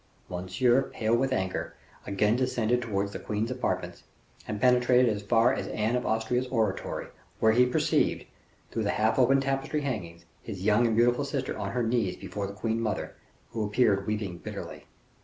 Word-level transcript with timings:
Monsieur, 0.31 0.81
pale 0.91 1.15
with 1.15 1.31
anger, 1.31 1.75
again 2.07 2.35
descended 2.35 2.81
towards 2.81 3.11
the 3.11 3.19
queen's 3.19 3.51
apartments, 3.51 4.01
and 4.47 4.59
penetrated 4.59 5.07
as 5.15 5.21
far 5.21 5.53
as 5.53 5.67
Anne 5.67 5.95
of 5.95 6.07
Austria's 6.07 6.47
oratory, 6.47 7.09
where 7.39 7.51
he 7.51 7.67
perceived, 7.67 8.25
through 8.71 8.81
the 8.81 8.89
half 8.97 9.19
opened 9.19 9.43
tapestry 9.43 9.81
hangings, 9.81 10.25
his 10.41 10.63
young 10.65 10.87
and 10.87 10.95
beautiful 10.95 11.23
sister 11.23 11.55
on 11.55 11.73
her 11.73 11.83
knees 11.83 12.15
before 12.15 12.47
the 12.47 12.53
queen 12.53 12.81
mother, 12.81 13.13
who 13.51 13.63
appeared 13.63 14.07
weeping 14.07 14.39
bitterly. 14.39 14.85